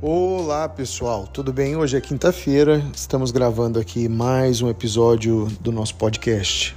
Olá 0.00 0.68
pessoal, 0.68 1.26
tudo 1.26 1.52
bem? 1.52 1.74
Hoje 1.74 1.96
é 1.96 2.00
quinta-feira, 2.00 2.80
estamos 2.94 3.32
gravando 3.32 3.80
aqui 3.80 4.08
mais 4.08 4.62
um 4.62 4.70
episódio 4.70 5.46
do 5.60 5.72
nosso 5.72 5.96
podcast. 5.96 6.72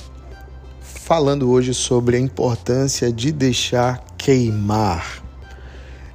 Falando 0.81 1.51
hoje 1.51 1.71
sobre 1.71 2.17
a 2.17 2.19
importância 2.19 3.13
de 3.13 3.31
deixar 3.31 4.03
queimar. 4.17 5.23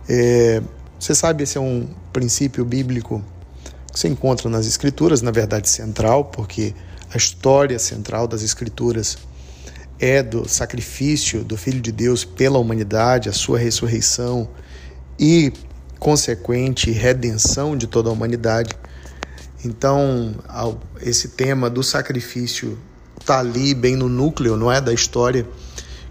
É, 0.09 0.61
você 0.99 1.15
sabe, 1.15 1.45
esse 1.45 1.57
é 1.57 1.61
um 1.61 1.89
princípio 2.13 2.65
bíblico 2.65 3.25
que 3.93 4.01
você 4.01 4.09
encontra 4.09 4.51
nas 4.51 4.67
Escrituras, 4.67 5.23
na 5.23 5.31
verdade 5.31 5.69
central, 5.69 6.25
porque 6.25 6.75
a 7.15 7.17
história 7.17 7.79
central 7.79 8.27
das 8.27 8.43
Escrituras 8.43 9.17
é 10.01 10.25
do 10.25 10.49
sacrifício 10.49 11.45
do 11.45 11.57
Filho 11.57 11.81
de 11.81 11.93
Deus 11.93 12.25
pela 12.25 12.59
humanidade, 12.59 13.29
a 13.29 13.33
sua 13.33 13.61
ressurreição 13.61 14.49
e 15.17 15.53
consequente 15.99 16.91
redenção 16.91 17.77
de 17.77 17.87
toda 17.87 18.09
a 18.09 18.13
humanidade. 18.13 18.71
Então, 19.65 20.35
esse 21.01 21.29
tema 21.29 21.69
do 21.69 21.83
sacrifício 21.83 22.79
está 23.21 23.41
ali 23.41 23.75
bem 23.75 23.97
no 23.97 24.09
núcleo, 24.09 24.57
não 24.57 24.71
é, 24.71 24.81
da 24.81 24.93
história 24.93 25.47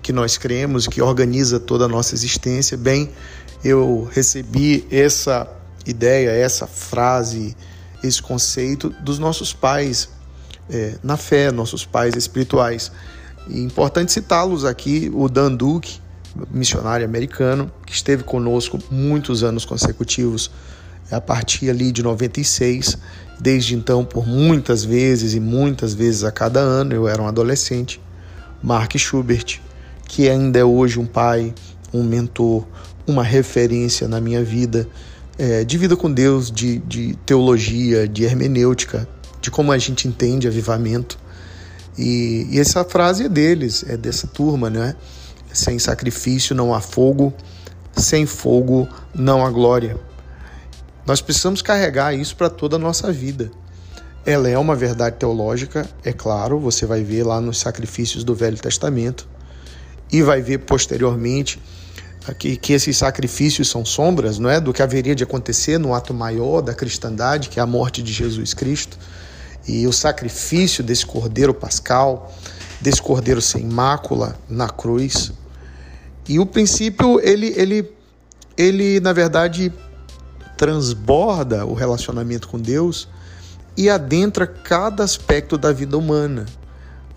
que 0.01 0.11
nós 0.11 0.37
cremos, 0.37 0.87
que 0.87 1.01
organiza 1.01 1.59
toda 1.59 1.85
a 1.85 1.87
nossa 1.87 2.13
existência. 2.13 2.77
Bem, 2.77 3.09
eu 3.63 4.07
recebi 4.11 4.85
essa 4.91 5.47
ideia, 5.85 6.29
essa 6.29 6.67
frase, 6.67 7.55
esse 8.03 8.21
conceito 8.21 8.89
dos 8.89 9.17
nossos 9.17 9.53
pais 9.53 10.09
é, 10.69 10.95
na 11.01 11.17
fé, 11.17 11.51
nossos 11.51 11.85
pais 11.85 12.15
espirituais. 12.15 12.91
E 13.47 13.59
importante 13.61 14.11
citá-los 14.11 14.65
aqui, 14.65 15.11
o 15.13 15.29
Dan 15.29 15.55
Duke, 15.55 15.99
missionário 16.51 17.05
americano, 17.05 17.71
que 17.85 17.93
esteve 17.93 18.23
conosco 18.23 18.79
muitos 18.91 19.43
anos 19.43 19.65
consecutivos, 19.65 20.51
a 21.11 21.21
partir 21.21 21.69
ali 21.69 21.91
de 21.91 22.03
96. 22.03 22.97
Desde 23.39 23.75
então, 23.75 24.03
por 24.03 24.27
muitas 24.27 24.83
vezes 24.83 25.33
e 25.33 25.39
muitas 25.39 25.93
vezes 25.93 26.23
a 26.23 26.31
cada 26.31 26.59
ano, 26.59 26.93
eu 26.93 27.07
era 27.07 27.21
um 27.21 27.27
adolescente. 27.27 28.01
Mark 28.63 28.97
Schubert, 28.97 29.61
que 30.07 30.29
ainda 30.29 30.59
é 30.59 30.63
hoje 30.63 30.99
um 30.99 31.05
pai, 31.05 31.53
um 31.93 32.03
mentor, 32.03 32.65
uma 33.05 33.23
referência 33.23 34.07
na 34.07 34.19
minha 34.19 34.43
vida, 34.43 34.87
é, 35.37 35.63
de 35.63 35.77
vida 35.77 35.95
com 35.95 36.11
Deus, 36.11 36.49
de, 36.49 36.79
de 36.79 37.15
teologia, 37.25 38.07
de 38.07 38.23
hermenêutica, 38.23 39.07
de 39.41 39.51
como 39.51 39.71
a 39.71 39.77
gente 39.77 40.07
entende 40.07 40.47
avivamento. 40.47 41.19
E, 41.97 42.47
e 42.51 42.59
essa 42.59 42.83
frase 42.83 43.25
é 43.25 43.29
deles, 43.29 43.85
é 43.87 43.95
dessa 43.95 44.27
turma, 44.27 44.69
né? 44.69 44.95
Sem 45.55 45.79
sacrifício 45.79 46.53
não 46.53 46.73
há 46.73 46.81
fogo, 46.81 47.33
sem 47.95 48.25
fogo 48.25 48.89
não 49.13 49.45
há 49.45 49.49
glória. 49.49 49.97
Nós 51.07 51.21
precisamos 51.21 51.61
carregar 51.61 52.13
isso 52.13 52.35
para 52.35 52.49
toda 52.49 52.75
a 52.75 52.79
nossa 52.79 53.09
vida. 53.09 53.49
Ela 54.25 54.49
é 54.49 54.57
uma 54.57 54.75
verdade 54.75 55.15
teológica, 55.15 55.87
é 56.03 56.11
claro, 56.11 56.59
você 56.59 56.85
vai 56.85 57.05
ver 57.05 57.23
lá 57.23 57.39
nos 57.39 57.57
sacrifícios 57.57 58.25
do 58.25 58.35
Velho 58.35 58.57
Testamento 58.57 59.25
e 60.11 60.21
vai 60.21 60.41
ver 60.41 60.57
posteriormente 60.57 61.57
que, 62.37 62.57
que 62.57 62.73
esses 62.73 62.97
sacrifícios 62.97 63.69
são 63.69 63.85
sombras, 63.85 64.37
não 64.37 64.49
é, 64.49 64.59
do 64.59 64.73
que 64.73 64.81
haveria 64.81 65.15
de 65.15 65.23
acontecer 65.23 65.77
no 65.77 65.93
ato 65.93 66.13
maior 66.13 66.59
da 66.59 66.73
cristandade, 66.73 67.47
que 67.47 67.61
é 67.61 67.63
a 67.63 67.65
morte 67.65 68.03
de 68.03 68.11
Jesus 68.11 68.53
Cristo 68.53 68.99
e 69.65 69.87
o 69.87 69.93
sacrifício 69.93 70.83
desse 70.83 71.05
cordeiro 71.05 71.53
pascal, 71.53 72.35
desse 72.81 73.01
cordeiro 73.01 73.41
sem 73.41 73.63
mácula 73.63 74.37
na 74.49 74.67
cruz. 74.67 75.31
E 76.27 76.39
o 76.39 76.45
princípio, 76.45 77.19
ele, 77.21 77.53
ele, 77.55 77.91
ele 78.57 78.99
na 78.99 79.13
verdade, 79.13 79.71
transborda 80.57 81.65
o 81.65 81.73
relacionamento 81.73 82.47
com 82.47 82.59
Deus 82.59 83.07
e 83.77 83.89
adentra 83.89 84.47
cada 84.47 85.03
aspecto 85.03 85.57
da 85.57 85.71
vida 85.71 85.97
humana. 85.97 86.45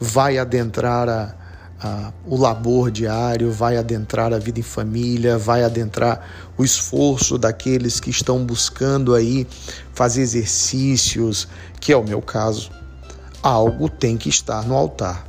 Vai 0.01 0.39
adentrar 0.39 1.09
a, 1.09 1.35
a, 1.81 2.13
o 2.27 2.37
labor 2.37 2.91
diário, 2.91 3.51
vai 3.51 3.77
adentrar 3.77 4.33
a 4.33 4.39
vida 4.39 4.61
em 4.61 4.63
família, 4.63 5.39
vai 5.39 5.65
adentrar 5.65 6.53
o 6.57 6.65
esforço 6.65 7.39
daqueles 7.39 8.01
que 8.01 8.11
estão 8.11 8.45
buscando 8.45 9.15
aí 9.15 9.47
fazer 9.95 10.23
exercícios, 10.23 11.49
que 11.81 11.93
é 11.93 11.97
o 11.97 12.05
meu 12.05 12.21
caso. 12.21 12.71
Algo 13.43 13.89
tem 13.89 14.17
que 14.17 14.29
estar 14.29 14.67
no 14.67 14.75
altar. 14.75 15.28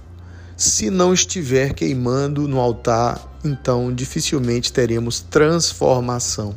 Se 0.59 0.89
não 0.89 1.13
estiver 1.13 1.73
queimando 1.73 2.45
no 2.45 2.59
altar, 2.59 3.39
então 3.45 3.93
dificilmente 3.93 4.73
teremos 4.73 5.21
transformação. 5.21 6.53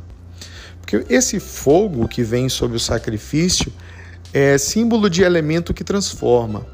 Porque 0.80 1.06
esse 1.08 1.38
fogo 1.38 2.08
que 2.08 2.24
vem 2.24 2.48
sobre 2.48 2.76
o 2.76 2.80
sacrifício 2.80 3.72
é 4.34 4.58
símbolo 4.58 5.08
de 5.08 5.22
elemento 5.22 5.72
que 5.72 5.84
transforma. 5.84 6.66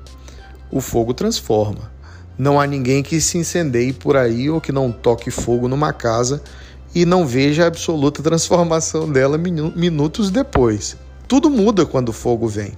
O 0.70 0.80
fogo 0.80 1.12
transforma. 1.12 1.92
Não 2.38 2.58
há 2.58 2.66
ninguém 2.66 3.02
que 3.02 3.20
se 3.20 3.36
incendeie 3.36 3.92
por 3.92 4.16
aí 4.16 4.48
ou 4.48 4.58
que 4.58 4.72
não 4.72 4.90
toque 4.90 5.30
fogo 5.30 5.68
numa 5.68 5.92
casa 5.92 6.42
e 6.94 7.04
não 7.04 7.26
veja 7.26 7.64
a 7.64 7.66
absoluta 7.66 8.22
transformação 8.22 9.06
dela 9.12 9.36
minutos 9.36 10.30
depois. 10.30 10.96
Tudo 11.28 11.50
muda 11.50 11.84
quando 11.84 12.08
o 12.08 12.14
fogo 12.14 12.48
vem. 12.48 12.72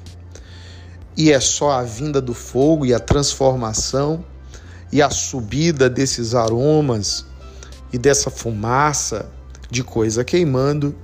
E 1.16 1.30
é 1.30 1.38
só 1.38 1.70
a 1.70 1.84
vinda 1.84 2.20
do 2.20 2.34
fogo 2.34 2.84
e 2.84 2.92
a 2.92 2.98
transformação 2.98 4.24
e 4.92 5.00
a 5.00 5.10
subida 5.10 5.88
desses 5.88 6.34
aromas 6.34 7.24
e 7.92 7.98
dessa 7.98 8.30
fumaça 8.30 9.30
de 9.70 9.84
coisa 9.84 10.24
queimando 10.24 10.94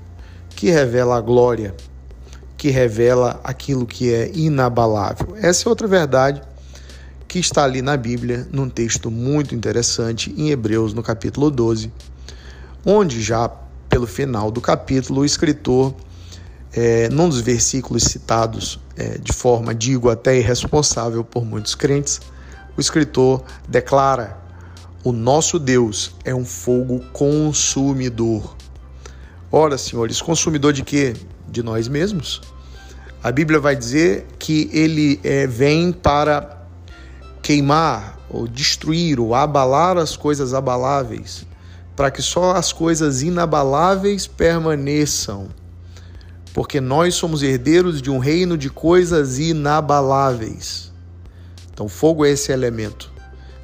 que 0.51 0.71
revela 0.71 1.17
a 1.17 1.21
glória, 1.21 1.75
que 2.57 2.71
revela 2.71 3.41
aquilo 3.45 3.87
que 3.87 4.13
é 4.13 4.31
inabalável. 4.35 5.37
Essa 5.37 5.69
é 5.69 5.71
outra 5.71 5.87
verdade 5.87 6.43
que 7.29 7.39
está 7.39 7.65
ali 7.65 7.83
na 7.83 7.97
Bíblia, 7.97 8.49
num 8.51 8.69
texto 8.69 9.11
muito 9.11 9.55
interessante, 9.55 10.33
em 10.37 10.51
Hebreus, 10.51 10.95
no 10.95 11.03
capítulo 11.03 11.51
12, 11.51 11.93
onde 12.85 13.21
já 13.21 13.51
pelo 13.89 14.07
final 14.07 14.51
do 14.51 14.61
capítulo 14.61 15.21
o 15.21 15.25
escritor, 15.25 15.95
é, 16.73 17.09
num 17.09 17.29
dos 17.29 17.41
versículos 17.41 18.05
citados 18.05 18.79
é, 18.97 19.19
de 19.19 19.33
forma, 19.33 19.75
digo, 19.75 20.09
até 20.09 20.39
irresponsável 20.39 21.25
por 21.25 21.45
muitos 21.45 21.75
crentes, 21.75 22.21
o 22.77 22.81
escritor 22.81 23.43
declara: 23.67 24.37
O 25.03 25.13
nosso 25.13 25.59
Deus 25.59 26.15
é 26.25 26.35
um 26.35 26.45
fogo 26.45 27.01
consumidor. 27.13 28.57
Ora, 29.51 29.79
senhores, 29.79 30.21
consumidor 30.21 30.73
de 30.73 30.83
quê? 30.83 31.15
De 31.49 31.63
nós 31.63 31.89
mesmos. 31.89 32.43
A 33.23 33.33
Bíblia 33.33 33.59
vai 33.59 33.75
dizer 33.75 34.27
que 34.39 34.69
ele 34.73 35.19
é, 35.25 35.47
vem 35.47 35.91
para 35.91 36.67
queimar, 37.43 38.19
ou 38.29 38.47
destruir, 38.47 39.19
ou 39.19 39.35
abalar 39.35 39.97
as 39.97 40.17
coisas 40.17 40.53
abaláveis, 40.53 41.47
para 41.95 42.11
que 42.11 42.21
só 42.21 42.53
as 42.53 42.73
coisas 42.73 43.23
inabaláveis 43.23 44.27
permaneçam. 44.27 45.49
Porque 46.53 46.81
nós 46.81 47.15
somos 47.15 47.43
herdeiros 47.43 48.03
de 48.03 48.11
um 48.11 48.19
reino 48.19 48.57
de 48.59 48.69
coisas 48.69 49.39
inabaláveis. 49.39 50.93
Então, 51.77 51.91
fogo 51.91 52.25
é 52.25 52.31
esse 52.31 52.51
elemento. 52.51 53.13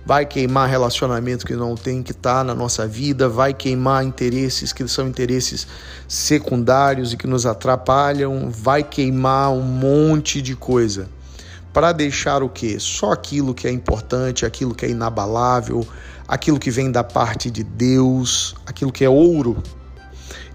Vai 0.04 0.26
queimar 0.26 0.68
relacionamento 0.68 1.46
que 1.46 1.54
não 1.54 1.74
tem 1.74 2.02
que 2.02 2.10
estar 2.10 2.40
tá 2.40 2.44
na 2.44 2.54
nossa 2.54 2.86
vida, 2.86 3.26
vai 3.26 3.54
queimar 3.54 4.04
interesses 4.04 4.70
que 4.70 4.86
são 4.86 5.08
interesses 5.08 5.66
secundários 6.06 7.14
e 7.14 7.16
que 7.16 7.26
nos 7.26 7.46
atrapalham, 7.46 8.50
vai 8.50 8.82
queimar 8.82 9.50
um 9.50 9.62
monte 9.62 10.42
de 10.42 10.54
coisa. 10.54 11.08
Para 11.72 11.90
deixar 11.92 12.42
o 12.42 12.50
quê? 12.50 12.76
Só 12.78 13.12
aquilo 13.12 13.54
que 13.54 13.66
é 13.66 13.70
importante, 13.70 14.44
aquilo 14.44 14.74
que 14.74 14.84
é 14.84 14.90
inabalável, 14.90 15.86
aquilo 16.28 16.58
que 16.58 16.70
vem 16.70 16.92
da 16.92 17.02
parte 17.02 17.50
de 17.50 17.64
Deus, 17.64 18.54
aquilo 18.66 18.92
que 18.92 19.06
é 19.06 19.08
ouro. 19.08 19.62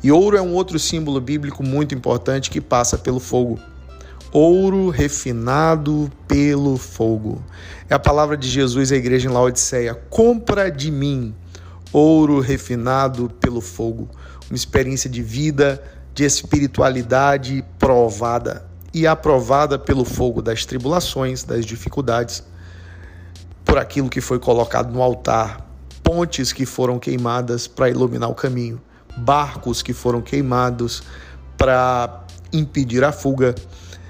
E 0.03 0.11
ouro 0.11 0.37
é 0.37 0.41
um 0.43 0.53
outro 0.53 0.77
símbolo 0.77 1.19
bíblico 1.19 1.63
muito 1.63 1.95
importante 1.95 2.51
que 2.51 2.61
passa 2.61 2.99
pelo 2.99 3.19
fogo 3.19 3.59
ouro 4.31 4.89
refinado 4.89 6.11
pelo 6.27 6.77
fogo. 6.77 7.43
É 7.89 7.93
a 7.93 7.99
palavra 7.99 8.35
de 8.35 8.47
Jesus 8.47 8.91
à 8.91 8.95
igreja 8.95 9.29
em 9.29 9.31
Laodiceia: 9.31 9.95
compra 10.09 10.69
de 10.69 10.91
mim 10.91 11.33
ouro 11.91 12.39
refinado 12.39 13.29
pelo 13.41 13.61
fogo. 13.61 14.09
Uma 14.49 14.55
experiência 14.55 15.09
de 15.09 15.21
vida, 15.21 15.81
de 16.13 16.23
espiritualidade 16.23 17.63
provada. 17.79 18.65
E 18.93 19.05
aprovada 19.05 19.77
pelo 19.77 20.05
fogo 20.05 20.41
das 20.41 20.65
tribulações, 20.65 21.43
das 21.43 21.65
dificuldades, 21.65 22.43
por 23.63 23.77
aquilo 23.77 24.09
que 24.09 24.21
foi 24.21 24.39
colocado 24.39 24.91
no 24.91 25.01
altar, 25.01 25.67
pontes 26.01 26.53
que 26.53 26.65
foram 26.65 26.97
queimadas 26.97 27.67
para 27.67 27.89
iluminar 27.89 28.29
o 28.29 28.33
caminho, 28.33 28.81
barcos 29.17 29.81
que 29.81 29.93
foram 29.93 30.21
queimados 30.21 31.03
para 31.57 32.23
impedir 32.53 33.03
a 33.03 33.11
fuga 33.11 33.53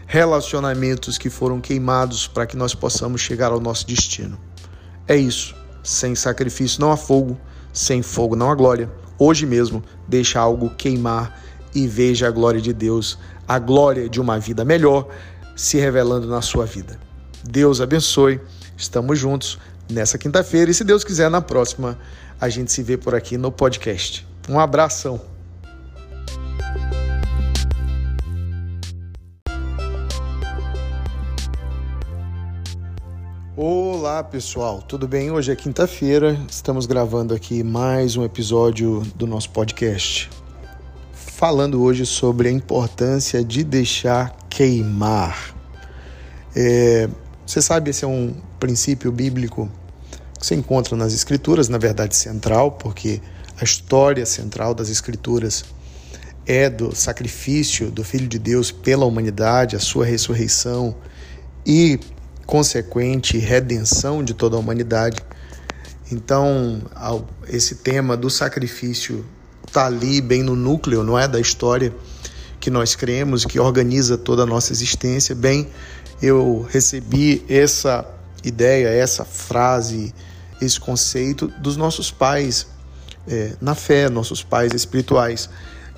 relacionamentos 0.07 1.17
que 1.17 1.29
foram 1.29 1.59
queimados 1.59 2.27
para 2.27 2.47
que 2.47 2.55
nós 2.55 2.73
possamos 2.73 3.19
chegar 3.19 3.51
ao 3.51 3.59
nosso 3.59 3.85
destino. 3.85 4.39
É 5.05 5.15
isso. 5.15 5.53
Sem 5.83 6.15
sacrifício 6.15 6.79
não 6.79 6.91
há 6.91 6.97
fogo, 6.97 7.37
sem 7.73 8.01
fogo 8.01 8.35
não 8.35 8.49
há 8.49 8.55
glória. 8.55 8.89
Hoje 9.19 9.45
mesmo, 9.45 9.83
deixa 10.07 10.39
algo 10.39 10.69
queimar 10.71 11.39
e 11.75 11.87
veja 11.87 12.27
a 12.27 12.31
glória 12.31 12.61
de 12.61 12.73
Deus, 12.73 13.19
a 13.47 13.59
glória 13.59 14.09
de 14.09 14.19
uma 14.19 14.39
vida 14.39 14.63
melhor 14.63 15.07
se 15.55 15.77
revelando 15.77 16.27
na 16.27 16.41
sua 16.41 16.65
vida. 16.65 16.97
Deus 17.43 17.81
abençoe. 17.81 18.39
Estamos 18.77 19.19
juntos 19.19 19.59
nessa 19.89 20.17
quinta-feira 20.17 20.71
e, 20.71 20.73
se 20.73 20.83
Deus 20.83 21.03
quiser, 21.03 21.29
na 21.29 21.41
próxima 21.41 21.97
a 22.39 22.47
gente 22.47 22.71
se 22.71 22.81
vê 22.81 22.95
por 22.95 23.13
aqui 23.13 23.37
no 23.37 23.51
podcast. 23.51 24.25
Um 24.47 24.59
abração. 24.59 25.36
Olá 33.59 34.23
pessoal, 34.23 34.83
tudo 34.83 35.07
bem? 35.07 35.31
Hoje 35.31 35.51
é 35.51 35.55
quinta-feira, 35.55 36.39
estamos 36.47 36.85
gravando 36.85 37.33
aqui 37.33 37.63
mais 37.63 38.15
um 38.15 38.23
episódio 38.23 39.01
do 39.15 39.25
nosso 39.25 39.49
podcast. 39.49 40.29
Falando 41.11 41.81
hoje 41.81 42.05
sobre 42.05 42.49
a 42.49 42.51
importância 42.51 43.43
de 43.43 43.63
deixar 43.63 44.37
queimar. 44.47 45.55
É, 46.55 47.09
você 47.47 47.59
sabe, 47.59 47.89
esse 47.89 48.05
é 48.05 48.07
um 48.07 48.35
princípio 48.59 49.11
bíblico 49.11 49.67
que 50.39 50.45
se 50.45 50.53
encontra 50.53 50.95
nas 50.95 51.11
Escrituras, 51.11 51.67
na 51.67 51.79
verdade 51.79 52.15
central, 52.15 52.73
porque 52.73 53.19
a 53.59 53.63
história 53.63 54.27
central 54.27 54.75
das 54.75 54.87
Escrituras 54.87 55.65
é 56.45 56.69
do 56.69 56.95
sacrifício 56.95 57.89
do 57.89 58.03
Filho 58.03 58.27
de 58.27 58.37
Deus 58.37 58.69
pela 58.69 59.03
humanidade, 59.03 59.75
a 59.75 59.79
sua 59.79 60.05
ressurreição 60.05 60.95
e 61.65 61.99
consequente 62.47 63.37
redenção 63.37 64.23
de 64.23 64.33
toda 64.33 64.55
a 64.55 64.59
humanidade. 64.59 65.17
Então, 66.09 66.81
esse 67.49 67.75
tema 67.75 68.15
do 68.15 68.29
sacrifício 68.29 69.25
está 69.67 69.85
ali 69.85 70.21
bem 70.21 70.41
no 70.41 70.55
núcleo, 70.55 71.03
não 71.03 71.19
é, 71.19 71.27
da 71.27 71.39
história 71.39 71.93
que 72.59 72.71
nós 72.71 72.95
cremos, 72.95 73.45
que 73.45 73.59
organiza 73.59 74.17
toda 74.17 74.43
a 74.43 74.45
nossa 74.45 74.71
existência. 74.71 75.35
Bem, 75.35 75.67
eu 76.21 76.65
recebi 76.71 77.45
essa 77.49 78.05
ideia, 78.43 78.87
essa 78.87 79.25
frase, 79.25 80.13
esse 80.61 80.79
conceito 80.79 81.47
dos 81.59 81.75
nossos 81.75 82.09
pais 82.09 82.67
é, 83.27 83.55
na 83.59 83.75
fé, 83.75 84.09
nossos 84.09 84.41
pais 84.41 84.73
espirituais. 84.73 85.49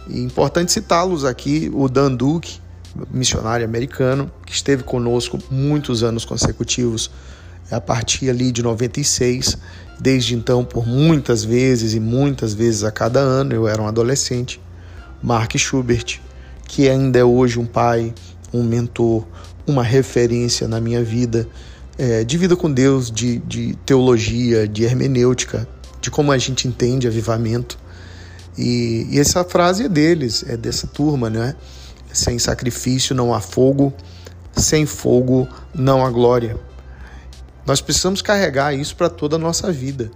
E 0.07 0.19
é 0.19 0.23
importante 0.23 0.71
citá-los 0.71 1.23
aqui, 1.23 1.69
o 1.71 1.87
Dan 1.87 2.15
Duke, 2.15 2.59
missionário 3.11 3.65
americano, 3.65 4.31
que 4.45 4.53
esteve 4.53 4.83
conosco 4.83 5.39
muitos 5.49 6.03
anos 6.03 6.25
consecutivos, 6.25 7.11
a 7.71 7.79
partir 7.79 8.29
ali 8.29 8.51
de 8.51 8.63
96. 8.63 9.57
Desde 9.99 10.33
então, 10.35 10.63
por 10.63 10.87
muitas 10.87 11.43
vezes 11.43 11.93
e 11.93 11.99
muitas 11.99 12.53
vezes 12.53 12.83
a 12.83 12.91
cada 12.91 13.19
ano, 13.19 13.53
eu 13.53 13.67
era 13.67 13.81
um 13.81 13.87
adolescente. 13.87 14.59
Mark 15.21 15.55
Schubert, 15.57 16.19
que 16.67 16.87
ainda 16.87 17.19
é 17.19 17.23
hoje 17.23 17.59
um 17.59 17.65
pai, 17.65 18.13
um 18.53 18.63
mentor, 18.63 19.25
uma 19.67 19.83
referência 19.83 20.67
na 20.67 20.79
minha 20.79 21.03
vida, 21.03 21.47
é, 21.97 22.23
de 22.23 22.37
vida 22.37 22.55
com 22.55 22.71
Deus, 22.71 23.11
de, 23.11 23.39
de 23.39 23.75
teologia, 23.85 24.67
de 24.67 24.83
hermenêutica, 24.83 25.67
de 25.99 26.09
como 26.09 26.31
a 26.31 26.37
gente 26.37 26.67
entende 26.67 27.07
avivamento. 27.07 27.77
E, 28.57 29.07
e 29.11 29.19
essa 29.19 29.43
frase 29.43 29.83
é 29.83 29.89
deles, 29.89 30.45
é 30.47 30.55
dessa 30.55 30.87
turma, 30.87 31.29
né? 31.29 31.55
Sem 32.11 32.39
sacrifício 32.39 33.15
não 33.15 33.33
há 33.33 33.39
fogo, 33.39 33.93
sem 34.55 34.85
fogo 34.85 35.47
não 35.73 36.05
há 36.05 36.09
glória. 36.09 36.57
Nós 37.65 37.81
precisamos 37.81 38.21
carregar 38.21 38.73
isso 38.73 38.95
para 38.95 39.09
toda 39.09 39.35
a 39.35 39.39
nossa 39.39 39.71
vida. 39.71 40.09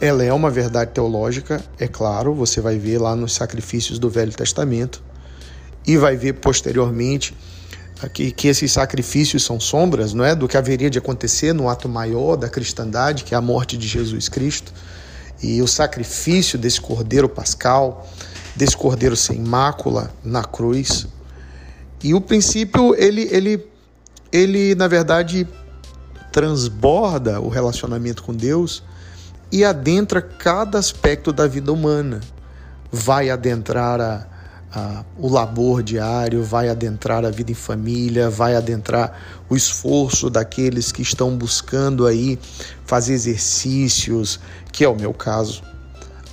Ela 0.00 0.24
é 0.24 0.32
uma 0.32 0.50
verdade 0.50 0.90
teológica, 0.92 1.64
é 1.78 1.88
claro, 1.88 2.34
você 2.34 2.60
vai 2.60 2.78
ver 2.78 2.98
lá 2.98 3.16
nos 3.16 3.32
sacrifícios 3.32 3.98
do 3.98 4.10
Velho 4.10 4.32
Testamento 4.32 5.02
e 5.86 5.96
vai 5.96 6.16
ver 6.16 6.34
posteriormente 6.34 7.34
que, 8.08 8.30
que 8.32 8.48
esses 8.48 8.72
sacrifícios 8.72 9.44
são 9.44 9.58
sombras 9.58 10.12
não 10.12 10.24
é, 10.24 10.34
do 10.34 10.48
que 10.48 10.56
haveria 10.56 10.90
de 10.90 10.98
acontecer 10.98 11.52
no 11.52 11.68
ato 11.68 11.88
maior 11.88 12.36
da 12.36 12.48
cristandade, 12.48 13.24
que 13.24 13.34
é 13.34 13.38
a 13.38 13.40
morte 13.40 13.76
de 13.76 13.86
Jesus 13.86 14.28
Cristo, 14.28 14.72
e 15.42 15.62
o 15.62 15.68
sacrifício 15.68 16.58
desse 16.58 16.80
cordeiro 16.80 17.28
pascal, 17.28 18.06
desse 18.54 18.76
cordeiro 18.76 19.16
sem 19.16 19.40
mácula 19.40 20.12
na 20.22 20.44
cruz. 20.44 21.06
E 22.04 22.12
o 22.12 22.20
princípio, 22.20 22.94
ele, 22.96 23.22
ele, 23.32 23.66
ele 24.30 24.74
na 24.74 24.86
verdade, 24.86 25.48
transborda 26.30 27.40
o 27.40 27.48
relacionamento 27.48 28.22
com 28.22 28.34
Deus 28.34 28.82
e 29.50 29.64
adentra 29.64 30.20
cada 30.20 30.78
aspecto 30.78 31.32
da 31.32 31.46
vida 31.46 31.72
humana. 31.72 32.20
Vai 32.92 33.30
adentrar 33.30 34.02
a, 34.02 34.26
a, 34.70 35.04
o 35.16 35.30
labor 35.30 35.82
diário, 35.82 36.44
vai 36.44 36.68
adentrar 36.68 37.24
a 37.24 37.30
vida 37.30 37.52
em 37.52 37.54
família, 37.54 38.28
vai 38.28 38.54
adentrar 38.54 39.18
o 39.48 39.56
esforço 39.56 40.28
daqueles 40.28 40.92
que 40.92 41.00
estão 41.00 41.34
buscando 41.34 42.06
aí 42.06 42.38
fazer 42.84 43.14
exercícios, 43.14 44.38
que 44.70 44.84
é 44.84 44.88
o 44.88 44.94
meu 44.94 45.14
caso. 45.14 45.62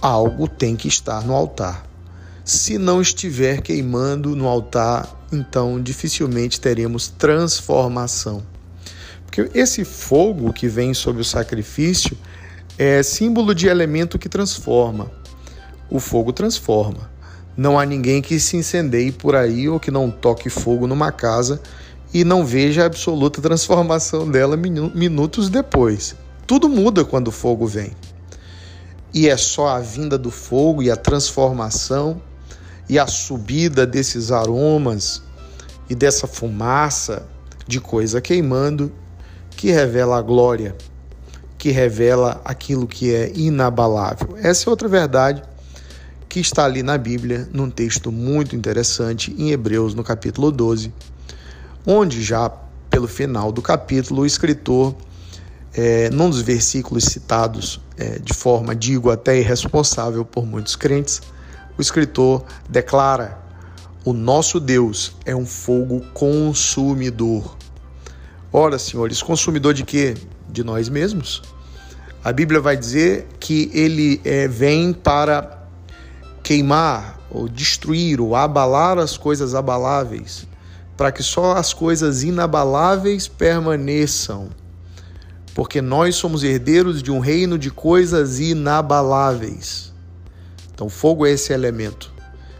Algo 0.01 0.50
tem 0.50 0.75
que 0.75 0.89
estar 0.89 1.23
no 1.23 1.33
altar. 1.33 1.91
Se 2.53 2.77
não 2.77 3.01
estiver 3.01 3.62
queimando 3.62 4.36
no 4.36 4.45
altar, 4.45 5.07
então 5.31 5.81
dificilmente 5.81 6.59
teremos 6.59 7.07
transformação. 7.07 8.44
Porque 9.25 9.50
esse 9.57 9.86
fogo 9.86 10.51
que 10.51 10.68
vem 10.68 10.94
sobre 10.94 11.21
o 11.21 11.25
sacrifício 11.25 12.18
é 12.77 13.01
símbolo 13.03 13.56
de 13.56 13.68
elemento 13.68 14.19
que 14.19 14.27
transforma. 14.27 15.09
O 15.89 15.98
fogo 15.98 16.33
transforma. 16.33 17.09
Não 17.56 17.80
há 17.80 17.86
ninguém 17.86 18.21
que 18.21 18.38
se 18.38 18.57
incendeie 18.57 19.13
por 19.13 19.33
aí 19.33 19.69
ou 19.69 19.80
que 19.80 19.89
não 19.89 20.12
toque 20.12 20.50
fogo 20.50 20.86
numa 20.86 21.09
casa 21.09 21.62
e 22.13 22.25
não 22.25 22.45
veja 22.45 22.83
a 22.83 22.88
absoluta 22.88 23.42
transformação 23.42 24.30
dela 24.30 24.57
minutos 24.57 25.47
depois. 25.47 26.18
Tudo 26.45 26.68
muda 26.68 27.06
quando 27.06 27.30
o 27.30 27.31
fogo 27.31 27.65
vem. 27.65 27.92
E 29.13 29.30
é 29.30 29.38
só 29.38 29.69
a 29.69 29.80
vinda 29.80 30.18
do 30.18 30.30
fogo 30.30 30.83
e 30.83 30.92
a 30.92 30.97
transformação 30.97 32.21
e 32.92 33.00
a 33.00 33.08
subida 33.08 33.88
desses 33.88 34.34
aromas 34.34 35.24
e 35.90 35.96
dessa 35.96 36.28
fumaça 36.28 37.26
de 37.66 37.80
coisa 37.80 38.20
queimando 38.20 38.92
que 39.52 39.72
revela 39.72 40.18
a 40.18 40.22
glória, 40.22 40.76
que 41.58 41.72
revela 41.72 42.42
aquilo 42.44 42.86
que 42.86 43.16
é 43.16 43.32
inabalável. 43.34 44.38
Essa 44.44 44.68
é 44.68 44.70
outra 44.70 44.90
verdade 44.90 45.42
que 46.28 46.42
está 46.42 46.66
ali 46.66 46.84
na 46.84 46.98
Bíblia, 46.98 47.48
num 47.54 47.70
texto 47.70 48.12
muito 48.12 48.57
interessante, 48.57 49.33
em 49.38 49.52
Hebreus, 49.52 49.94
no 49.94 50.04
capítulo 50.04 50.52
12, 50.52 50.94
onde 51.88 52.21
já 52.21 52.50
pelo 52.90 53.07
final 53.07 53.54
do 53.54 53.62
capítulo, 53.62 54.24
o 54.24 54.26
escritor, 54.26 54.94
é, 55.74 56.10
num 56.10 56.30
dos 56.30 56.42
versículos 56.42 57.06
citados 57.06 57.80
é, 57.98 58.19
de 58.19 58.33
forma, 58.33 58.76
digo, 58.76 59.10
até 59.10 59.40
irresponsável 59.40 60.26
por 60.26 60.45
muitos 60.45 60.76
crentes, 60.76 61.21
o 61.81 61.83
escritor 61.83 62.45
declara: 62.69 63.40
O 64.06 64.14
nosso 64.14 64.59
Deus 64.59 65.16
é 65.26 65.35
um 65.35 65.47
fogo 65.47 66.02
consumidor. 66.14 67.57
Ora, 68.54 68.78
senhores, 68.78 69.23
consumidor 69.23 69.73
de 69.73 69.83
quê? 69.83 70.16
De 70.47 70.64
nós 70.64 70.88
mesmos. 70.88 71.42
A 72.23 72.31
Bíblia 72.31 72.59
vai 72.61 72.78
dizer 72.78 73.28
que 73.40 73.71
ele 73.73 74.21
é, 74.23 74.47
vem 74.47 74.94
para 74.94 75.66
queimar 76.44 77.19
ou 77.31 77.50
destruir 77.50 78.21
ou 78.21 78.35
abalar 78.35 79.00
as 79.00 79.18
coisas 79.18 79.56
abaláveis, 79.56 80.45
para 80.95 81.11
que 81.11 81.23
só 81.23 81.54
as 81.54 81.73
coisas 81.73 82.21
inabaláveis 82.21 83.28
permaneçam. 83.28 84.50
Porque 85.56 85.81
nós 85.81 86.16
somos 86.16 86.44
herdeiros 86.44 87.02
de 87.02 87.09
um 87.11 87.19
reino 87.19 87.57
de 87.57 87.71
coisas 87.71 88.40
inabaláveis. 88.40 89.91
Então, 90.81 90.90
fogo 90.90 91.28
é 91.28 91.30
esse 91.30 91.54
elemento. 91.54 92.11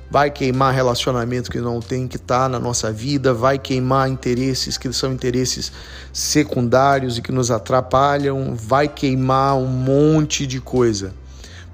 Vai 0.08 0.30
queimar 0.30 0.76
relacionamento 0.76 1.50
que 1.50 1.60
não 1.60 1.80
tem 1.80 2.08
que 2.08 2.18
estar 2.18 2.42
tá 2.42 2.50
na 2.50 2.60
nossa 2.60 2.92
vida, 2.92 3.34
vai 3.34 3.58
queimar 3.58 4.08
interesses 4.08 4.78
que 4.78 4.94
são 4.94 5.12
interesses 5.12 5.72
secundários 6.14 7.18
e 7.18 7.22
que 7.24 7.32
nos 7.32 7.50
atrapalham, 7.50 8.54
vai 8.56 8.88
queimar 8.88 9.58
um 9.58 9.66
monte 9.66 10.46
de 10.46 10.62
coisa 10.62 11.16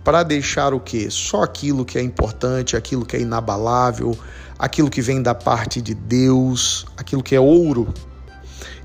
para 0.06 0.24
deixar 0.24 0.74
o 0.74 0.80
que? 0.80 1.12
Só 1.12 1.44
aquilo 1.44 1.84
que 1.84 1.98
é 1.98 2.02
importante, 2.02 2.78
aquilo 2.78 3.06
que 3.06 3.18
é 3.18 3.20
inabalável, 3.20 4.18
aquilo 4.58 4.90
que 4.90 5.02
vem 5.02 5.22
da 5.22 5.36
parte 5.36 5.82
de 5.82 5.94
Deus, 5.94 6.86
aquilo 6.96 7.22
que 7.22 7.36
é 7.36 7.42
ouro. 7.42 7.94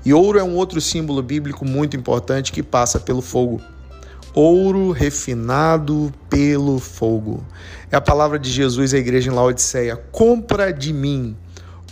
E 0.03 0.13
ouro 0.13 0.37
é 0.37 0.43
um 0.43 0.57
outro 0.57 0.81
símbolo 0.81 1.23
bíblico 1.23 1.63
muito 1.63 1.95
importante 1.95 2.51
que 2.51 2.61
passa 2.61 2.99
pelo 2.99 3.21
fogo. 3.21 3.61
Ouro 4.33 4.91
refinado 4.91 6.11
pelo 6.29 6.79
fogo. 6.79 7.45
É 7.91 7.95
a 7.95 8.01
palavra 8.01 8.39
de 8.39 8.49
Jesus 8.49 8.93
à 8.93 8.97
igreja 8.97 9.29
em 9.29 9.33
Laodiceia: 9.33 9.95
compra 10.11 10.73
de 10.73 10.91
mim 10.91 11.35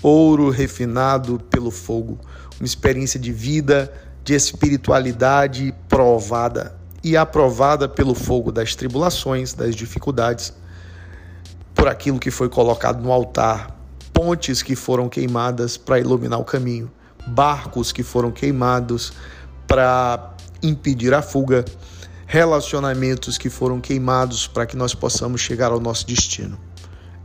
ouro 0.02 0.50
refinado 0.50 1.40
pelo 1.50 1.70
fogo. 1.70 2.20
Uma 2.60 2.66
experiência 2.66 3.20
de 3.20 3.32
vida, 3.32 3.94
de 4.24 4.34
espiritualidade 4.34 5.74
provada 5.88 6.76
e 7.04 7.18
aprovada 7.18 7.88
pelo 7.88 8.14
fogo 8.14 8.52
das 8.52 8.76
tribulações, 8.76 9.54
das 9.54 9.76
dificuldades. 9.76 10.54
por 11.74 11.88
aquilo 11.88 12.20
que 12.20 12.30
foi 12.30 12.48
colocado 12.48 13.02
no 13.02 13.12
altar, 13.12 13.76
pontes 14.14 14.62
que 14.62 14.76
foram 14.76 15.10
queimadas 15.10 15.78
para 15.78 16.00
iluminar 16.00 16.40
o 16.40 16.44
caminho, 16.44 16.92
barcos 17.26 17.92
que 17.92 18.04
foram 18.04 18.30
queimados 18.30 19.14
para 19.66 20.36
impedir 20.62 21.12
a 21.12 21.24
fuga, 21.24 21.66
relacionamentos 22.32 23.38
que 23.38 23.50
foram 23.50 23.82
queimados 23.82 24.48
para 24.48 24.66
que 24.66 24.78
nós 24.78 24.96
possamos 24.96 25.42
chegar 25.42 25.70
ao 25.70 25.82
nosso 25.82 26.08
destino. 26.08 26.58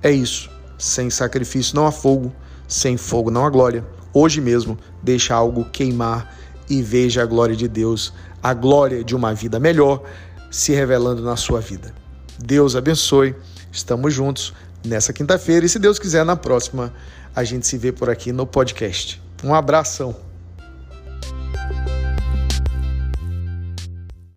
É 0.02 0.10
isso. 0.10 0.50
Sem 0.76 1.10
sacrifício 1.10 1.76
não 1.76 1.86
há 1.86 1.92
fogo, 1.92 2.34
sem 2.66 2.96
fogo 2.96 3.30
não 3.30 3.46
há 3.46 3.48
glória. 3.48 3.86
Hoje 4.12 4.40
mesmo, 4.40 4.76
deixa 5.00 5.32
algo 5.32 5.64
queimar 5.66 6.36
e 6.68 6.82
veja 6.82 7.22
a 7.22 7.24
glória 7.24 7.54
de 7.54 7.68
Deus, 7.68 8.12
a 8.42 8.52
glória 8.52 9.04
de 9.04 9.14
uma 9.14 9.32
vida 9.32 9.60
melhor 9.60 10.02
se 10.50 10.72
revelando 10.72 11.22
na 11.22 11.36
sua 11.36 11.60
vida. 11.60 11.94
Deus 12.36 12.74
abençoe. 12.74 13.32
Estamos 13.70 14.12
juntos 14.12 14.52
nessa 14.84 15.12
quinta-feira 15.12 15.64
e, 15.64 15.68
se 15.68 15.78
Deus 15.78 16.00
quiser, 16.00 16.24
na 16.24 16.34
próxima 16.34 16.92
a 17.32 17.44
gente 17.44 17.64
se 17.64 17.78
vê 17.78 17.92
por 17.92 18.10
aqui 18.10 18.32
no 18.32 18.44
podcast. 18.44 19.22
Um 19.44 19.54
abração. 19.54 20.25